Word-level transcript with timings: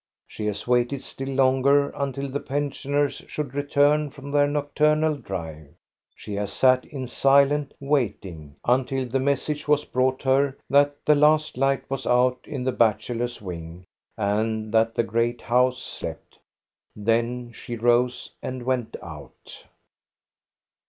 She 0.25 0.47
has 0.47 0.67
waited 0.67 1.03
still 1.03 1.29
longer, 1.29 1.91
until 1.91 2.27
the 2.27 2.39
pensioners 2.39 3.21
should 3.27 3.53
return 3.53 4.09
from 4.09 4.31
their 4.31 4.47
nocturnal 4.47 5.15
drive. 5.15 5.75
She 6.15 6.33
has 6.37 6.51
sat 6.51 6.85
in 6.85 7.05
silent 7.05 7.75
waiting, 7.79 8.55
until 8.65 9.05
the 9.07 9.19
message 9.19 9.67
was 9.67 9.85
brought 9.85 10.23
her 10.23 10.57
that 10.71 10.95
the 11.05 11.13
last 11.13 11.55
light 11.55 11.87
was 11.87 12.07
out 12.07 12.39
in 12.45 12.63
the 12.63 12.71
bachelors' 12.71 13.43
wing 13.43 13.83
and 14.17 14.71
that 14.71 14.95
the 14.95 15.03
great 15.03 15.39
house 15.41 15.77
slept. 15.77 16.39
Then 16.95 17.51
she 17.53 17.75
rose 17.75 18.33
and 18.41 18.63
went 18.63 18.95
out. 19.03 19.65